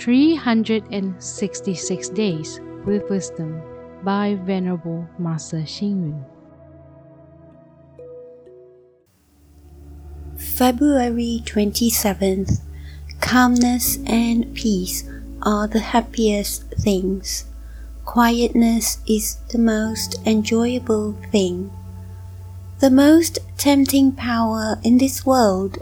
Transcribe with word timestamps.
366 0.00 2.08
Days 2.08 2.58
with 2.86 3.08
Wisdom 3.10 3.60
by 4.02 4.38
Venerable 4.46 5.06
Master 5.18 5.58
Xing. 5.58 6.24
February 10.38 11.42
27th. 11.44 12.62
Calmness 13.20 13.98
and 14.06 14.54
peace 14.54 15.04
are 15.42 15.68
the 15.68 15.80
happiest 15.80 16.64
things. 16.76 17.44
Quietness 18.06 18.96
is 19.06 19.36
the 19.52 19.58
most 19.58 20.18
enjoyable 20.26 21.12
thing. 21.30 21.70
The 22.78 22.90
most 22.90 23.38
tempting 23.58 24.12
power 24.12 24.78
in 24.82 24.96
this 24.96 25.26
world 25.26 25.76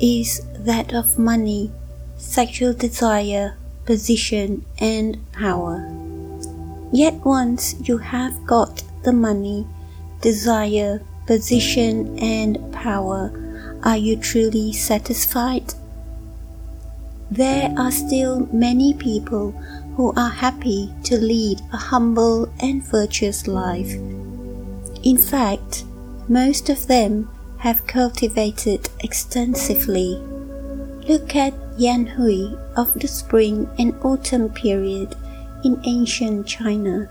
is 0.00 0.40
that 0.54 0.94
of 0.94 1.18
money, 1.18 1.70
sexual 2.18 2.74
desire, 2.74 3.56
position, 3.86 4.64
and 4.78 5.16
power. 5.32 5.88
Yet 6.92 7.14
once 7.24 7.76
you 7.84 7.98
have 7.98 8.44
got 8.46 8.82
the 9.04 9.12
money, 9.12 9.66
desire, 10.20 11.00
position, 11.26 12.18
and 12.18 12.72
power, 12.72 13.32
are 13.84 13.96
you 13.96 14.16
truly 14.16 14.72
satisfied? 14.72 15.74
There 17.30 17.72
are 17.78 17.92
still 17.92 18.48
many 18.52 18.94
people 18.94 19.52
who 19.96 20.12
are 20.16 20.30
happy 20.30 20.92
to 21.04 21.16
lead 21.16 21.60
a 21.72 21.76
humble 21.76 22.50
and 22.60 22.82
virtuous 22.82 23.46
life. 23.46 23.92
In 25.02 25.18
fact, 25.18 25.84
most 26.28 26.68
of 26.68 26.86
them 26.86 27.30
have 27.58 27.86
cultivated 27.86 28.88
extensively. 29.00 30.16
Look 31.06 31.36
at 31.36 31.54
Yan 31.78 32.06
Hui 32.06 32.58
of 32.76 32.92
the 32.94 33.08
spring 33.08 33.70
and 33.78 33.94
autumn 34.02 34.50
period 34.50 35.16
in 35.64 35.80
ancient 35.84 36.46
China. 36.46 37.08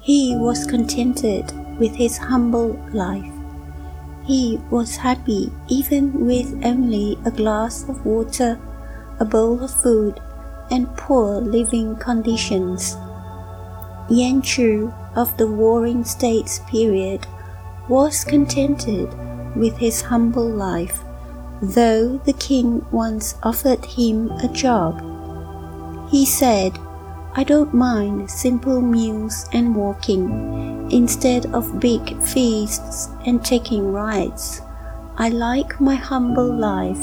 He 0.00 0.36
was 0.36 0.66
contented 0.66 1.50
with 1.78 1.96
his 1.96 2.16
humble 2.18 2.78
life. 2.92 3.32
He 4.24 4.60
was 4.70 4.96
happy 4.96 5.50
even 5.68 6.26
with 6.26 6.64
only 6.64 7.18
a 7.24 7.30
glass 7.30 7.88
of 7.88 8.06
water 8.06 8.58
a 9.18 9.24
bowl 9.24 9.62
of 9.62 9.70
food, 9.70 10.20
and 10.70 10.94
poor 10.96 11.40
living 11.40 11.96
conditions. 11.96 12.96
Yan 14.10 14.42
Chu 14.42 14.92
of 15.14 15.36
the 15.38 15.46
Warring 15.46 16.04
States 16.04 16.60
period 16.68 17.26
was 17.88 18.24
contented 18.24 19.08
with 19.56 19.76
his 19.78 20.02
humble 20.02 20.48
life, 20.48 21.00
though 21.60 22.18
the 22.24 22.32
king 22.34 22.84
once 22.90 23.34
offered 23.42 23.84
him 23.84 24.30
a 24.42 24.48
job. 24.48 25.00
He 26.10 26.24
said, 26.26 26.78
I 27.34 27.44
don't 27.44 27.74
mind 27.74 28.30
simple 28.30 28.80
meals 28.80 29.46
and 29.52 29.74
walking 29.74 30.90
instead 30.90 31.46
of 31.54 31.80
big 31.80 32.22
feasts 32.22 33.08
and 33.26 33.44
taking 33.44 33.92
rides. 33.92 34.62
I 35.16 35.28
like 35.30 35.80
my 35.80 35.94
humble 35.94 36.52
life 36.52 37.00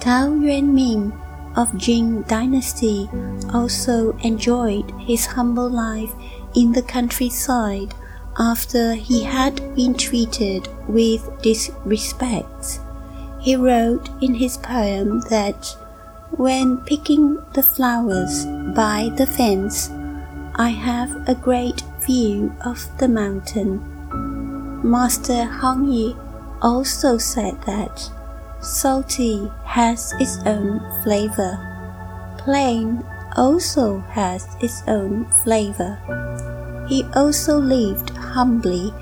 Tao 0.00 0.30
Yuanming 0.30 1.12
of 1.56 1.76
Jin 1.76 2.22
Dynasty 2.28 3.10
also 3.52 4.16
enjoyed 4.18 4.88
his 5.00 5.26
humble 5.26 5.68
life 5.68 6.14
in 6.54 6.70
the 6.70 6.82
countryside 6.82 7.92
after 8.38 8.94
he 8.94 9.24
had 9.24 9.74
been 9.74 9.94
treated 9.94 10.68
with 10.88 11.28
disrespect. 11.42 12.80
He 13.40 13.56
wrote 13.56 14.08
in 14.20 14.34
his 14.34 14.56
poem 14.56 15.20
that 15.30 15.76
when 16.30 16.78
picking 16.78 17.38
the 17.54 17.62
flowers 17.62 18.44
by 18.74 19.10
the 19.16 19.26
fence, 19.26 19.90
I 20.54 20.68
have 20.68 21.28
a 21.28 21.34
great 21.34 21.82
view 22.00 22.54
of 22.64 22.86
the 22.98 23.08
mountain. 23.08 23.82
Master 24.82 25.44
Hong 25.44 25.90
Yi 25.90 26.16
also 26.62 27.18
said 27.18 27.60
that 27.62 28.10
Salty 28.60 29.50
has 29.64 30.12
its 30.18 30.38
own 30.46 30.80
flavor. 31.02 31.58
Plain 32.38 33.04
also 33.36 33.98
has 34.10 34.48
its 34.60 34.82
own 34.88 35.26
flavor. 35.44 35.96
He 36.88 37.04
also 37.14 37.58
lived 37.58 38.10
humbly, 38.38 38.94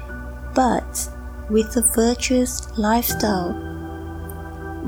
but 0.54 1.10
with 1.50 1.76
a 1.76 1.82
virtuous 1.94 2.52
lifestyle. 2.78 3.52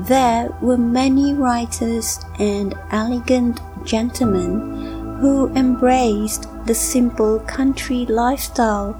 There 0.07 0.49
were 0.59 0.77
many 0.77 1.35
writers 1.35 2.17
and 2.39 2.73
elegant 2.89 3.59
gentlemen 3.85 5.19
who 5.21 5.49
embraced 5.53 6.47
the 6.65 6.73
simple 6.73 7.39
country 7.41 8.07
lifestyle 8.07 8.99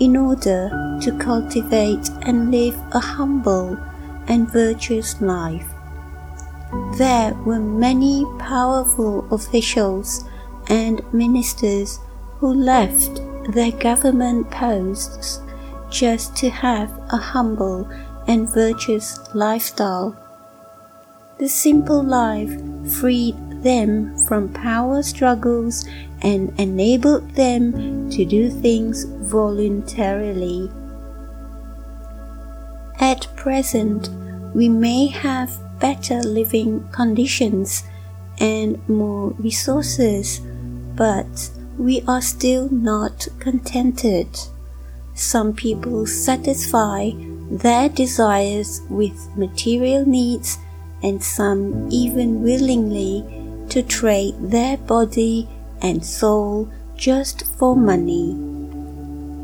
in 0.00 0.16
order 0.16 0.68
to 1.02 1.18
cultivate 1.18 2.10
and 2.22 2.50
live 2.50 2.76
a 2.90 2.98
humble 2.98 3.78
and 4.26 4.50
virtuous 4.50 5.20
life. 5.20 5.68
There 6.96 7.34
were 7.46 7.60
many 7.60 8.26
powerful 8.40 9.28
officials 9.30 10.24
and 10.66 11.00
ministers 11.12 12.00
who 12.40 12.52
left 12.52 13.20
their 13.48 13.72
government 13.72 14.50
posts 14.50 15.40
just 15.90 16.36
to 16.36 16.50
have 16.50 16.90
a 17.10 17.16
humble 17.16 17.88
and 18.26 18.48
virtuous 18.52 19.18
lifestyle. 19.34 20.16
The 21.38 21.48
simple 21.48 22.02
life 22.02 22.50
freed 23.00 23.36
them 23.62 24.16
from 24.26 24.52
power 24.52 25.02
struggles 25.02 25.86
and 26.22 26.52
enabled 26.60 27.30
them 27.30 28.10
to 28.10 28.24
do 28.24 28.50
things 28.50 29.04
voluntarily. 29.04 30.70
At 33.00 33.28
present, 33.36 34.10
we 34.54 34.68
may 34.68 35.06
have 35.06 35.50
better 35.78 36.20
living 36.22 36.88
conditions 36.90 37.84
and 38.40 38.86
more 38.88 39.30
resources, 39.38 40.40
but 40.96 41.50
we 41.78 42.02
are 42.08 42.20
still 42.20 42.68
not 42.70 43.28
contented. 43.38 44.28
Some 45.14 45.52
people 45.52 46.06
satisfy 46.06 47.12
their 47.50 47.88
desires 47.88 48.82
with 48.90 49.28
material 49.36 50.04
needs, 50.04 50.58
and 51.02 51.22
some 51.22 51.88
even 51.90 52.42
willingly 52.42 53.24
to 53.68 53.82
trade 53.82 54.34
their 54.40 54.76
body 54.76 55.48
and 55.80 56.04
soul 56.04 56.68
just 56.96 57.46
for 57.56 57.76
money. 57.76 58.36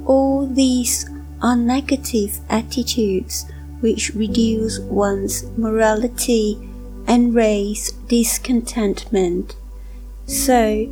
All 0.07 0.47
these 0.47 1.09
are 1.41 1.57
negative 1.57 2.41
attitudes 2.51 3.47
which 3.81 4.15
reduce 4.15 4.81
one's 4.81 5.45
morality 5.57 6.59
and 7.07 7.35
raise 7.35 7.93
discontentment. 8.09 9.55
So, 10.27 10.87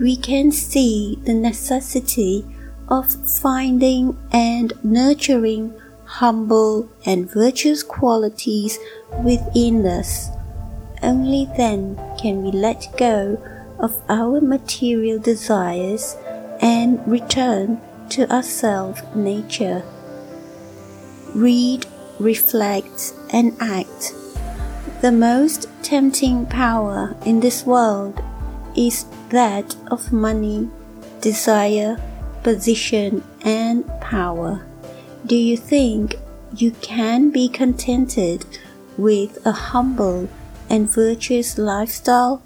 we 0.00 0.16
can 0.16 0.50
see 0.50 1.18
the 1.24 1.34
necessity 1.34 2.44
of 2.88 3.06
finding 3.28 4.16
and 4.32 4.72
nurturing 4.82 5.74
humble 6.04 6.88
and 7.04 7.30
virtuous 7.30 7.82
qualities 7.82 8.78
within 9.22 9.86
us. 9.86 10.30
Only 11.02 11.48
then 11.56 12.00
can 12.20 12.42
we 12.42 12.50
let 12.50 12.88
go 12.96 13.38
of 13.78 13.94
our 14.08 14.40
material 14.40 15.18
desires 15.18 16.16
and 16.60 17.06
return 17.06 17.80
to 18.10 18.26
our 18.34 18.42
self 18.42 19.14
nature. 19.14 19.82
Read, 21.34 21.86
reflect, 22.18 23.12
and 23.32 23.54
act. 23.60 24.14
The 25.00 25.12
most 25.12 25.68
tempting 25.82 26.46
power 26.46 27.16
in 27.24 27.40
this 27.40 27.64
world 27.64 28.20
is 28.76 29.06
that 29.30 29.76
of 29.90 30.12
money, 30.12 30.68
desire, 31.20 31.96
position, 32.42 33.22
and 33.42 33.86
power. 34.00 34.64
Do 35.26 35.36
you 35.36 35.56
think 35.56 36.16
you 36.56 36.72
can 36.82 37.30
be 37.30 37.48
contented 37.48 38.44
with 38.96 39.44
a 39.46 39.52
humble 39.52 40.28
and 40.68 40.88
virtuous 40.88 41.58
lifestyle? 41.58 42.42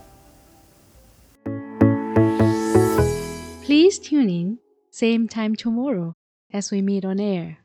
Please 3.63 3.99
tune 3.99 4.29
in, 4.29 4.59
same 4.91 5.29
time 5.29 5.57
tomorrow 5.57 6.15
as 6.53 6.71
we 6.71 6.83
meet 6.83 7.05
on 7.05 7.19
air. 7.19 7.64